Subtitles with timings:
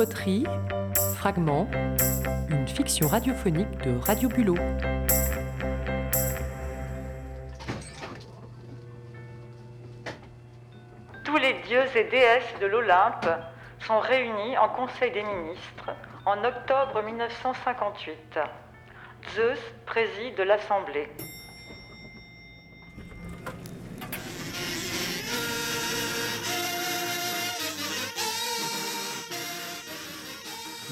[0.00, 0.46] Moulipoterie,
[1.16, 1.68] Fragment,
[2.48, 4.54] une fiction radiophonique de Radio Bulot.
[11.22, 13.28] Tous les dieux et déesses de l'Olympe
[13.80, 15.90] sont réunis en Conseil des ministres
[16.24, 18.38] en octobre 1958.
[19.34, 21.10] Zeus préside l'Assemblée.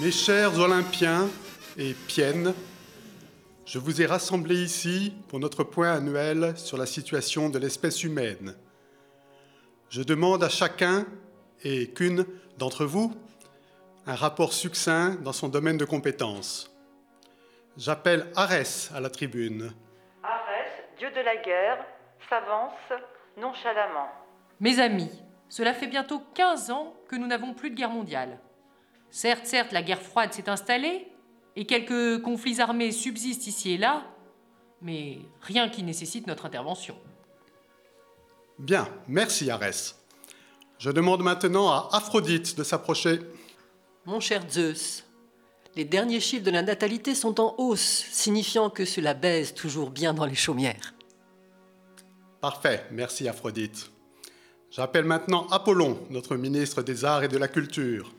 [0.00, 1.28] Mes chers Olympiens
[1.76, 2.54] et Piennes,
[3.66, 8.54] je vous ai rassemblés ici pour notre point annuel sur la situation de l'espèce humaine.
[9.90, 11.04] Je demande à chacun
[11.64, 12.24] et qu'une
[12.58, 13.12] d'entre vous
[14.06, 16.70] un rapport succinct dans son domaine de compétences.
[17.76, 19.72] J'appelle Arès à la tribune.
[20.22, 21.84] Arès, dieu de la guerre,
[22.30, 23.00] s'avance
[23.36, 24.12] nonchalamment.
[24.60, 25.10] Mes amis,
[25.48, 28.38] cela fait bientôt 15 ans que nous n'avons plus de guerre mondiale.
[29.10, 31.08] Certes, certes, la guerre froide s'est installée
[31.56, 34.04] et quelques conflits armés subsistent ici et là,
[34.82, 36.96] mais rien qui nécessite notre intervention.
[38.58, 39.98] Bien, merci Arès.
[40.78, 43.20] Je demande maintenant à Aphrodite de s'approcher.
[44.04, 45.04] Mon cher Zeus,
[45.74, 50.14] les derniers chiffres de la natalité sont en hausse, signifiant que cela baise toujours bien
[50.14, 50.94] dans les chaumières.
[52.40, 53.90] Parfait, merci Aphrodite.
[54.70, 58.12] J'appelle maintenant Apollon, notre ministre des Arts et de la Culture.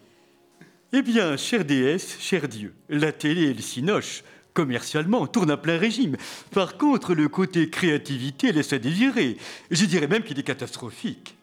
[0.92, 4.24] Eh bien, chère déesse, cher Dieu, la télé et le cinoche,
[4.56, 6.18] commercialement, tournent à plein régime.
[6.52, 9.38] Par contre, le côté créativité laisse à désirer.
[9.70, 11.38] Je dirais même qu'il est catastrophique.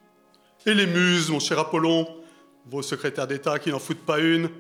[0.66, 2.08] Et les muses, mon cher Apollon
[2.68, 4.50] Vos secrétaires d'État qui n'en foutent pas une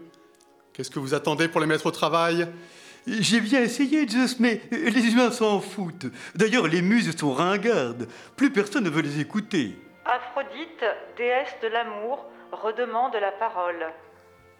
[0.72, 2.46] Qu'est-ce que vous attendez pour les mettre au travail?
[3.08, 6.06] J'ai bien essayé, Zeus, mais les humains s'en foutent.
[6.36, 8.06] D'ailleurs, les muses sont ringardes.
[8.36, 9.76] Plus personne ne veut les écouter.
[10.04, 10.84] Aphrodite,
[11.16, 13.86] déesse de l'amour, redemande la parole.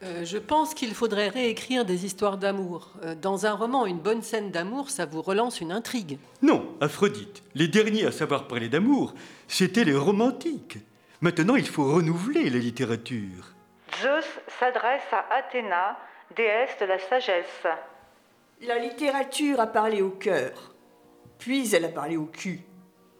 [0.03, 2.91] Euh, je pense qu'il faudrait réécrire des histoires d'amour.
[3.03, 6.19] Euh, dans un roman, une bonne scène d'amour, ça vous relance une intrigue.
[6.43, 9.15] Non, Aphrodite, les derniers à savoir parler d'amour,
[9.49, 10.79] c'étaient les romantiques.
[11.23, 13.55] Maintenant, il faut renouveler la littérature.
[14.03, 14.27] Zeus
[14.61, 15.97] s'adresse à Athéna,
[16.37, 17.67] déesse de la sagesse.
[18.67, 20.75] La littérature a parlé au cœur,
[21.39, 22.61] puis elle a parlé au cul.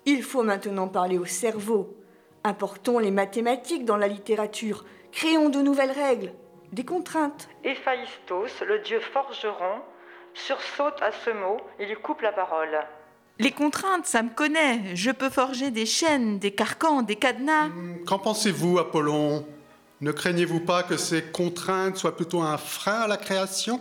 [0.05, 1.97] Il faut maintenant parler au cerveau.
[2.45, 4.85] Importons les mathématiques dans la littérature.
[5.11, 6.33] Créons de nouvelles règles,
[6.73, 7.49] des contraintes.
[7.65, 9.81] Héphaïstos, le dieu forgeron,
[10.35, 12.79] sursaute à ce mot et lui coupe la parole.
[13.39, 14.97] Les contraintes, ça me connaît.
[14.97, 17.69] Je peux forger des chaînes, des carcans, des cadenas.
[18.07, 19.47] Qu'en pensez-vous, Apollon?
[20.01, 23.81] Ne craignez-vous pas que ces contraintes soient plutôt un frein à la création?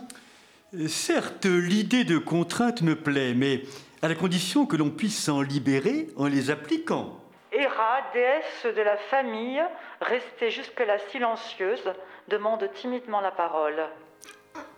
[0.88, 3.62] Certes, l'idée de contrainte me plaît, mais
[4.02, 7.18] à la condition que l'on puisse s'en libérer en les appliquant.
[7.58, 9.62] Héra, déesse de la famille,
[10.02, 11.90] restée jusque-là silencieuse,
[12.28, 13.88] demande timidement la parole.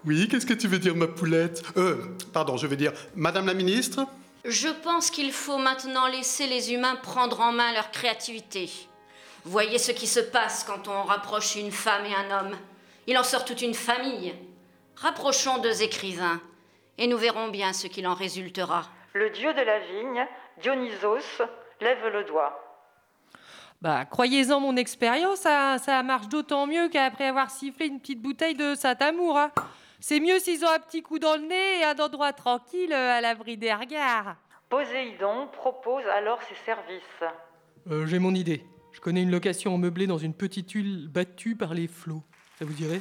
[0.04, 1.60] Oui, qu'est-ce que tu veux dire, ma poulette?
[1.76, 1.96] Euh,
[2.32, 4.06] pardon, je veux dire, Madame la ministre?
[4.44, 8.70] Je pense qu'il faut maintenant laisser les humains prendre en main leur créativité.
[9.44, 12.56] Voyez ce qui se passe quand on rapproche une femme et un homme.
[13.08, 14.34] Il en sort toute une famille.
[14.94, 16.40] Rapprochons deux écrivains,
[16.96, 18.84] et nous verrons bien ce qu'il en résultera.
[19.14, 20.26] Le dieu de la vigne,
[20.60, 21.42] Dionysos,
[21.80, 22.67] lève le doigt.
[23.80, 28.54] Bah, croyez-en mon expérience, ça, ça marche d'autant mieux qu'après avoir sifflé une petite bouteille
[28.56, 29.38] de Saint-Amour.
[29.38, 29.52] hein.
[30.00, 33.18] C'est mieux s'ils ont un petit coup dans le nez et un endroit tranquille euh,
[33.18, 34.34] à l'abri des regards.
[34.68, 37.02] Poséidon propose alors ses services.
[37.90, 38.64] Euh, J'ai mon idée.
[38.92, 42.22] Je connais une location meublée dans une petite île battue par les flots.
[42.58, 43.00] Ça vous dirait?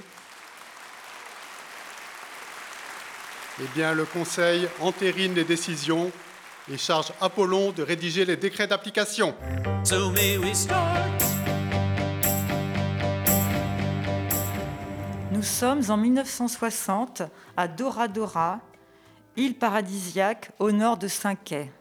[3.59, 6.11] Eh bien, le Conseil entérine les décisions
[6.71, 9.33] et charge Apollon de rédiger les décrets d'application.
[9.83, 10.97] So may we start.
[15.31, 17.21] Nous sommes en 1960
[17.55, 18.59] à Dora Dora,
[19.35, 21.71] île paradisiaque au nord de Saint-Quay.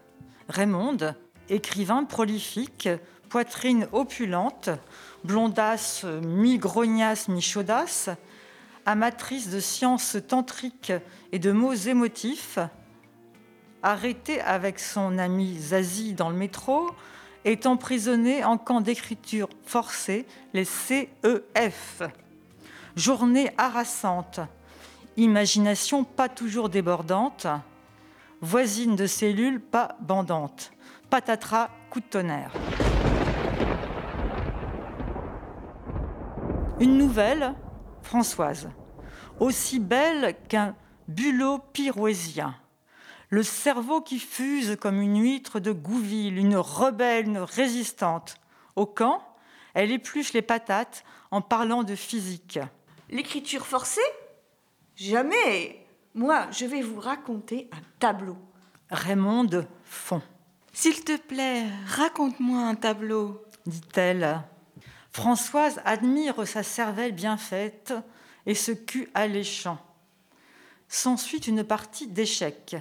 [0.48, 1.14] Raymonde,
[1.48, 2.88] écrivain prolifique,
[3.28, 4.70] poitrine opulente,
[5.24, 8.10] blondasse mi-grognasse mi-chaudasse,
[8.84, 10.92] amatrice de sciences tantriques
[11.32, 12.58] et de mots émotifs,
[13.82, 16.90] arrêtée avec son ami Zazie dans le métro,
[17.44, 22.02] est emprisonnée en camp d'écriture forcée, les CEF.
[22.96, 24.40] Journée harassante,
[25.16, 27.46] imagination pas toujours débordante,
[28.40, 30.72] voisine de cellule pas bandante,
[31.08, 32.52] patatras, coup de tonnerre.
[36.80, 37.54] Une nouvelle,
[38.02, 38.68] Françoise,
[39.40, 40.74] aussi belle qu'un
[41.08, 42.54] bulot pyroésien.
[43.30, 48.36] Le cerveau qui fuse comme une huître de Gouville, une rebelle, une résistante.
[48.76, 49.20] Au camp,
[49.74, 52.58] elle épluche les patates en parlant de physique.
[53.10, 54.00] L'écriture forcée
[54.96, 55.86] Jamais.
[56.14, 58.38] Moi, je vais vous raconter un tableau.
[58.90, 60.22] Raymonde fond,
[60.72, 63.44] S'il te plaît, raconte-moi un tableau.
[63.66, 64.40] dit-elle.
[65.10, 67.92] Françoise admire sa cervelle bien faite
[68.46, 69.78] et ce cul alléchant.
[70.88, 72.76] S'ensuit une partie d'échecs.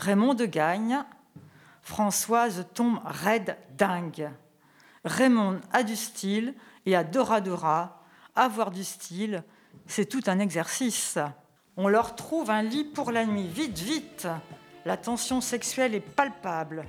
[0.00, 1.04] Raymonde gagne.
[1.82, 4.30] Françoise tombe raide dingue.
[5.04, 6.54] Raymond a du style
[6.86, 8.02] et a Dora.
[8.34, 9.42] Avoir du style,
[9.86, 11.18] c'est tout un exercice.
[11.76, 13.46] On leur trouve un lit pour la nuit.
[13.46, 14.28] Vite, vite
[14.86, 16.86] La tension sexuelle est palpable.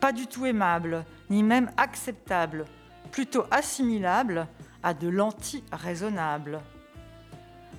[0.00, 2.64] Pas du tout aimable, ni même acceptable.
[3.10, 4.46] Plutôt assimilable
[4.82, 6.60] à de l'anti-raisonnable.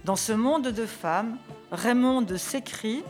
[0.05, 1.37] Dans ce monde de femmes,
[1.71, 3.03] Raymond s'écrie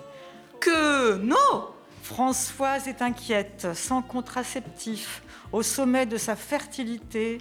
[0.64, 1.68] Que non
[2.04, 5.22] Françoise est inquiète, sans contraceptif,
[5.52, 7.40] au sommet de sa fertilité.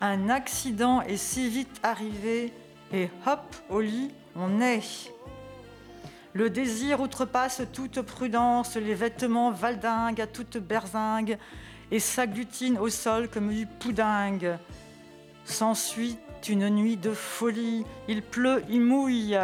[0.00, 2.54] Un accident est si vite arrivé
[2.94, 5.12] et hop, au lit, on est.
[6.32, 11.36] Le désir outrepasse toute prudence, les vêtements valdinguent à toute berzingue
[11.90, 14.56] et s'agglutinent au sol comme du poudingue.
[15.44, 16.16] S'ensuit
[16.48, 19.38] une nuit de folie, il pleut, il mouille.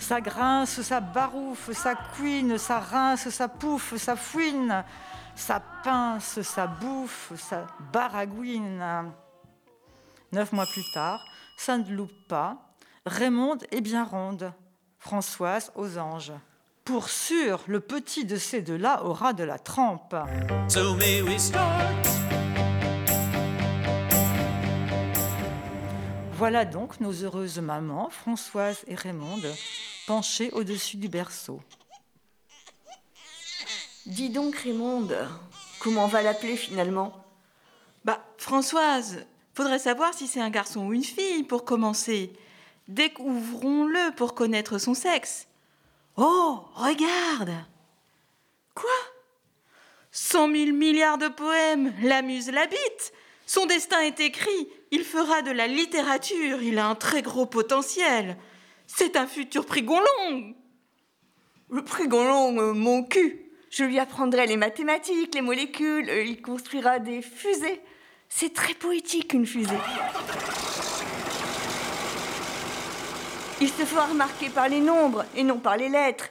[0.00, 4.82] Ça grince, ça barouffe, ça couine, ça rince, ça pouffe, ça fouine,
[5.36, 9.12] ça pince, ça bouffe, ça baragouine.
[10.32, 11.24] Neuf mois plus tard,
[11.56, 12.56] ça ne loupe pas.
[13.06, 14.52] Raymond est bien ronde.
[14.98, 16.32] Françoise aux anges.
[16.84, 20.16] Pour sûr, le petit de ces deux-là aura de la trempe.
[20.68, 22.08] So may we start.
[26.40, 29.52] Voilà donc nos heureuses mamans, Françoise et Raymonde,
[30.52, 31.60] au-dessus du berceau.
[34.06, 35.16] Dis donc, Raymonde,
[35.78, 37.24] comment on va l'appeler finalement?
[38.04, 39.24] Bah, Françoise,
[39.54, 42.32] faudrait savoir si c'est un garçon ou une fille pour commencer.
[42.88, 45.46] Découvrons-le pour connaître son sexe.
[46.16, 47.52] Oh, regarde
[48.74, 48.90] Quoi?
[50.10, 53.12] Cent mille milliards de poèmes, la muse l'habite.
[53.46, 58.36] Son destin est écrit, il fera de la littérature, il a un très gros potentiel.
[58.96, 60.54] C'est un futur prix Gonlong.
[61.70, 66.42] Le prix Gonlong, euh, mon cul Je lui apprendrai les mathématiques, les molécules, euh, il
[66.42, 67.80] construira des fusées.
[68.28, 69.78] C'est très poétique, une fusée.
[73.60, 76.30] Il se fera remarquer par les nombres et non par les lettres.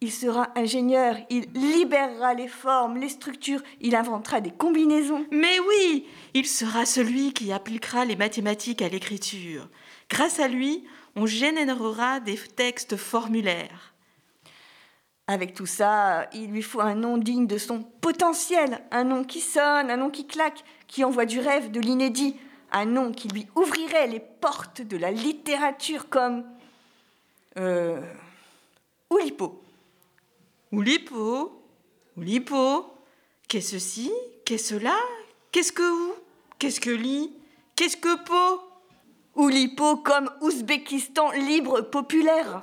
[0.00, 5.26] Il sera ingénieur, il libérera les formes, les structures, il inventera des combinaisons.
[5.32, 9.68] Mais oui, il sera celui qui appliquera les mathématiques à l'écriture.
[10.08, 10.84] Grâce à lui,
[11.16, 13.94] on générera des textes formulaires.
[15.26, 19.40] Avec tout ça, il lui faut un nom digne de son potentiel, un nom qui
[19.40, 22.34] sonne, un nom qui claque, qui envoie du rêve, de l'inédit,
[22.72, 26.44] un nom qui lui ouvrirait les portes de la littérature comme...
[27.58, 28.00] Euh...
[29.10, 29.62] Oulipo.
[30.72, 31.62] Oulipo
[32.16, 32.94] Oulipo
[33.48, 34.12] Qu'est-ce ci
[34.44, 34.98] Qu'est-ce là
[35.52, 36.14] Qu'est-ce que où
[36.58, 37.32] Qu'est-ce que lit
[37.76, 38.67] Qu'est-ce que po
[39.38, 42.60] Oulipo comme Ouzbékistan libre populaire.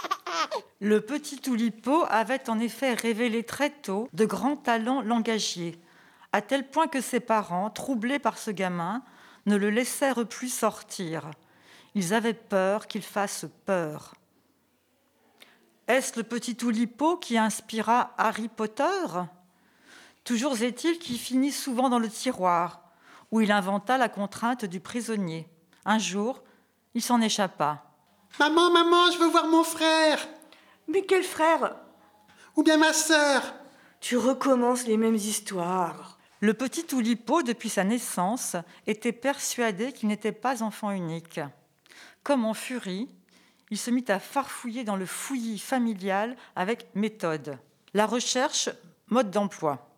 [0.80, 5.78] Le petit Oulipo avait en effet révélé très tôt de grands talents langagiers,
[6.32, 9.02] à tel point que ses parents, troublés par ce gamin,
[9.44, 11.30] ne le laissèrent plus sortir.
[11.94, 14.14] Ils avaient peur qu'il fasse peur.
[15.88, 19.04] Est-ce le petit Oulipo qui inspira Harry Potter?
[20.24, 22.80] Toujours est-il qu'il finit souvent dans le tiroir,
[23.30, 25.46] où il inventa la contrainte du prisonnier.
[25.84, 26.42] Un jour,
[26.94, 27.84] il s'en échappa.
[28.38, 30.26] Maman, maman, je veux voir mon frère
[30.88, 31.76] Mais quel frère?
[32.56, 33.42] Ou bien ma sœur
[34.00, 36.18] Tu recommences les mêmes histoires.
[36.40, 41.40] Le petit Oulipo, depuis sa naissance, était persuadé qu'il n'était pas enfant unique.
[42.22, 43.08] Comme en furie,
[43.70, 47.58] il se mit à farfouiller dans le fouillis familial avec méthode.
[47.94, 48.70] La recherche,
[49.08, 49.88] mode d'emploi.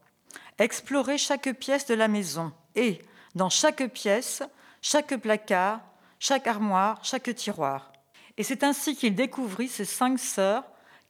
[0.58, 3.00] Explorer chaque pièce de la maison et,
[3.34, 4.42] dans chaque pièce,
[4.84, 5.80] chaque placard,
[6.20, 7.90] chaque armoire, chaque tiroir.
[8.36, 10.62] Et c'est ainsi qu'il découvrit ses cinq sœurs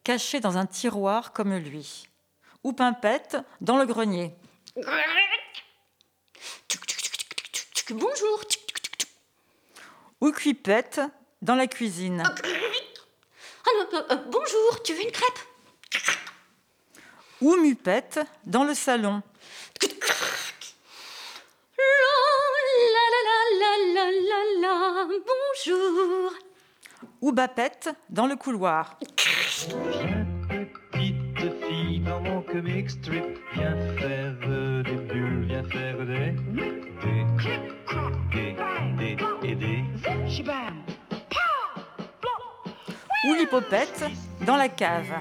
[0.05, 2.07] cachées dans un tiroir comme lui.
[2.63, 4.33] Ou Pimpette dans le grenier.
[7.91, 8.45] Bonjour.
[10.21, 11.01] Ou Cuipette
[11.43, 12.23] dans la cuisine.
[12.23, 15.39] Euh, euh, bonjour, tu veux une crêpe?
[17.41, 19.21] Ou Mupette dans le salon.
[24.11, 26.33] La la bonjour.
[27.21, 28.99] Ou Bapette dans le couloir.
[30.93, 36.33] Petite fille dans mon comic strip, viens faire euh, des bulles, viens faire des...
[36.53, 36.83] des...
[38.33, 38.57] des...
[38.97, 39.17] des...
[39.49, 39.85] et des...
[43.27, 44.05] Oulipopette
[44.43, 45.15] dans la cave.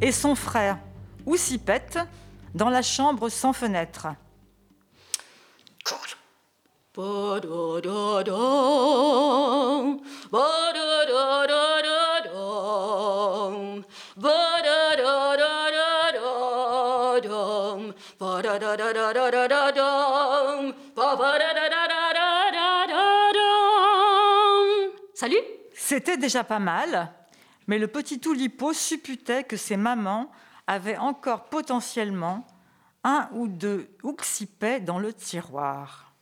[0.00, 0.78] Et son frère
[1.26, 1.98] Oussipette
[2.54, 4.08] dans la chambre sans fenêtre.
[25.14, 25.36] Salut.
[25.74, 27.12] C'était déjà pas mal,
[27.66, 30.30] mais le petit Oulipo supputait que ses mamans
[30.70, 32.46] avaient encore potentiellement
[33.02, 36.14] un ou deux ouxipets dans le tiroir.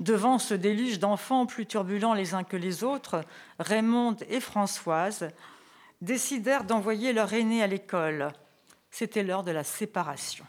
[0.00, 3.24] Devant ce déluge d'enfants plus turbulents les uns que les autres,
[3.60, 5.28] Raymond et Françoise
[6.00, 8.32] décidèrent d'envoyer leur aîné à l'école.
[8.90, 10.44] C'était l'heure de la séparation.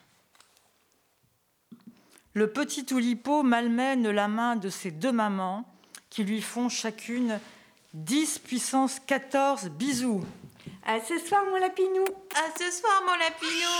[2.34, 5.72] Le petit Oulipo malmène la main de ses deux mamans
[6.10, 7.40] qui lui font chacune
[7.94, 10.24] 10 puissance 14 bisous.
[10.86, 12.06] À ce soir, mon lapinou.
[12.36, 13.76] À ce soir, mon lapinou.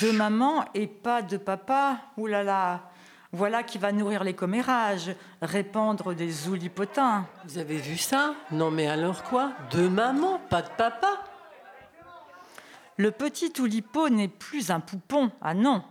[0.00, 1.98] De maman et pas de papa.
[2.16, 2.90] Ouh là là.
[3.32, 7.28] Voilà qui va nourrir les commérages, répandre des oulipotins.
[7.44, 8.34] Vous avez vu ça?
[8.50, 9.52] Non mais alors quoi?
[9.70, 11.24] De maman, pas de papa?
[12.96, 15.30] Le petit oulipo n'est plus un poupon.
[15.40, 15.84] Ah non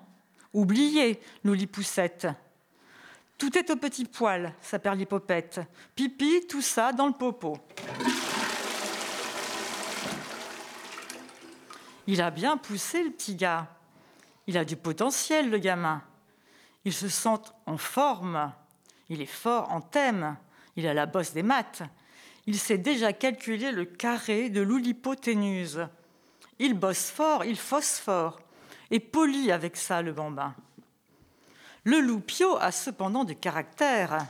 [0.54, 2.28] Oubliez l'oulipoussette.
[3.38, 5.62] Tout est au petit poil, sa perlipopette.
[5.96, 7.58] Pipi, tout ça dans le popo.
[12.12, 13.68] Il a bien poussé le petit gars.
[14.48, 16.02] Il a du potentiel, le gamin.
[16.84, 17.38] Il se sent
[17.68, 18.52] en forme.
[19.10, 20.36] Il est fort en thème.
[20.76, 21.84] Il a la bosse des maths.
[22.48, 25.88] Il sait déjà calculer le carré de l'oulipoténuse.
[26.58, 28.42] Il bosse fort, il phosphore.
[28.90, 30.56] Et poli avec ça, le bambin.
[31.84, 34.26] Le loupio a cependant du caractère.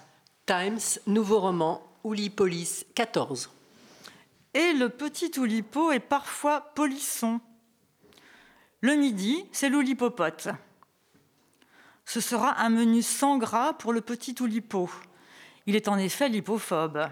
[0.46, 3.50] Times, nouveau roman, Oulipolis 14.
[4.54, 7.40] Et le petit oulipo est parfois polisson.
[8.82, 10.48] Le midi, c'est l'oulipopote.
[12.06, 14.90] Ce sera un menu sans gras pour le petit oulipo.
[15.66, 17.10] Il est en effet lipophobe.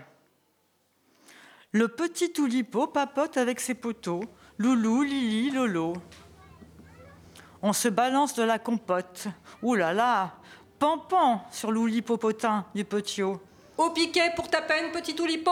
[1.73, 4.23] Le petit oulipo papote avec ses poteaux,
[4.57, 5.93] Loulou, Lili, Lolo.
[7.61, 9.27] On se balance de la compote.
[9.61, 10.37] Ouh là là,
[10.79, 13.41] pampan sur l'oulipopotin du potio.
[13.77, 15.51] Au piquet pour ta peine, petit oulipo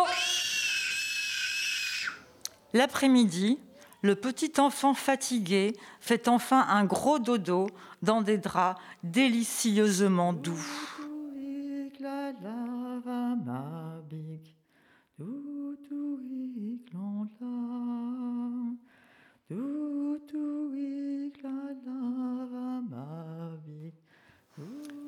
[2.73, 3.59] L'après-midi,
[4.05, 7.65] le petit enfant fatigué fait enfin un gros dodo
[8.03, 10.63] dans des draps délicieusement doux.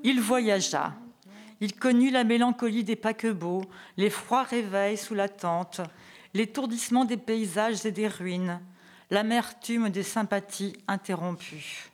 [0.04, 0.96] Il voyagea.
[1.62, 3.64] Il connut la mélancolie des paquebots,
[3.98, 5.82] les froids réveils sous la tente,
[6.34, 8.60] l'étourdissement des paysages et des ruines,
[9.10, 11.92] l'amertume des sympathies interrompues.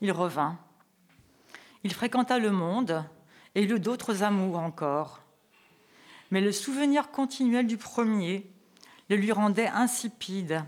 [0.00, 0.58] Il revint.
[1.84, 3.04] Il fréquenta le monde
[3.54, 5.20] et eut d'autres amours encore.
[6.30, 8.46] Mais le souvenir continuel du premier
[9.08, 10.64] le lui rendait insipide.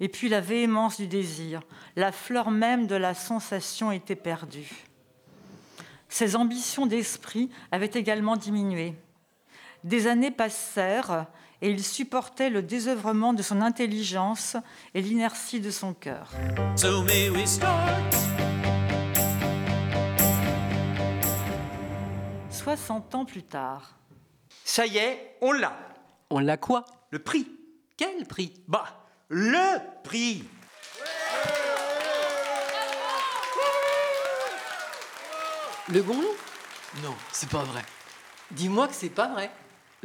[0.00, 1.62] Et puis la véhémence du désir,
[1.94, 4.86] la fleur même de la sensation était perdue.
[6.08, 8.94] Ses ambitions d'esprit avaient également diminué.
[9.84, 11.26] Des années passèrent
[11.62, 14.56] et il supportait le désœuvrement de son intelligence
[14.94, 16.30] et l'inertie de son cœur.
[16.76, 18.14] So may we start.
[22.50, 23.94] 60 ans plus tard.
[24.64, 25.76] Ça y est, on l'a.
[26.30, 26.84] On l'a quoi?
[27.10, 27.46] Le prix.
[27.96, 28.52] Quel prix?
[28.66, 28.86] Bah,
[29.28, 30.44] le prix.
[35.90, 36.22] Le gonlon
[37.02, 37.82] Non, c'est pas vrai.
[38.50, 39.50] Dis-moi que c'est pas vrai.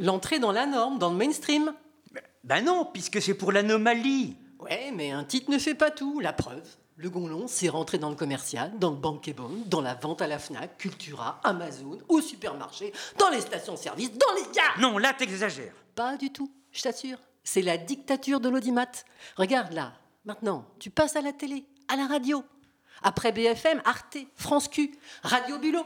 [0.00, 1.74] L'entrée dans la norme, dans le mainstream.
[2.42, 4.34] Ben non, puisque c'est pour l'anomalie.
[4.58, 6.20] Ouais, mais un titre ne fait pas tout.
[6.20, 6.66] La preuve,
[6.96, 10.38] le gonlon, c'est rentré dans le commercial, dans le bankable, dans la vente à la
[10.38, 15.74] FNAC, Cultura, Amazon, au supermarché, dans les stations-service, dans les gares Non, là, t'exagères.
[15.94, 17.18] Pas du tout, je t'assure.
[17.44, 18.90] C'est la dictature de l'audimat.
[19.36, 19.92] Regarde là,
[20.24, 22.42] maintenant, tu passes à la télé, à la radio.
[23.02, 24.92] Après BFM, Arte, France Q,
[25.22, 25.84] Radio Bulot.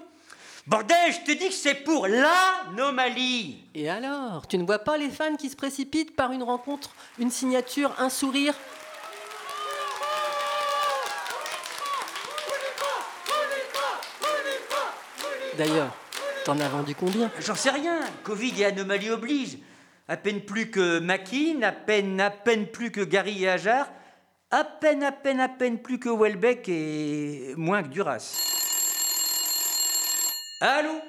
[0.67, 3.59] Bordel, je te dis que c'est pour l'anomalie.
[3.75, 7.31] Et alors, tu ne vois pas les fans qui se précipitent par une rencontre, une
[7.31, 8.55] signature, un sourire?
[15.59, 15.95] D'ailleurs,
[16.47, 17.31] t'en as vendu combien?
[17.41, 18.01] J'en sais rien.
[18.23, 19.59] Covid et anomalie oblige.
[20.09, 23.87] À peine plus que Makin, à peine, à peine plus que Gary et Ajar,
[24.51, 28.64] à peine, à peine, à peine plus que Welbeck et moins que Duras.
[30.61, 31.01] Allô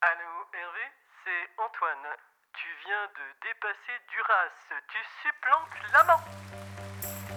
[0.00, 0.86] Allô, Hervé,
[1.24, 2.16] c'est Antoine.
[2.54, 4.82] Tu viens de dépasser Duras.
[4.88, 7.32] Tu supplantes l'amant.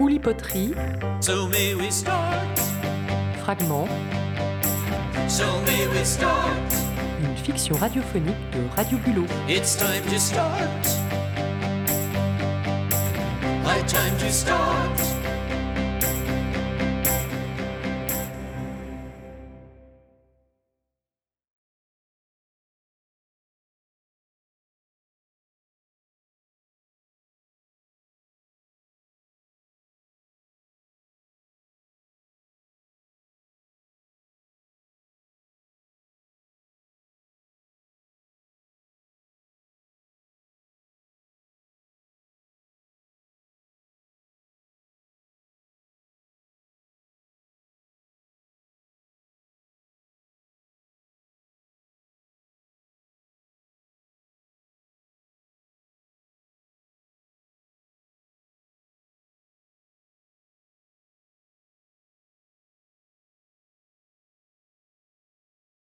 [0.00, 0.74] Oulipoterie,
[1.20, 2.58] So may we start.
[3.44, 3.88] fragment,
[5.28, 6.72] So may we start.
[7.22, 9.26] une fiction radiophonique de Radio Bulot.
[9.48, 10.58] It's time to start.
[13.88, 15.21] Time to start.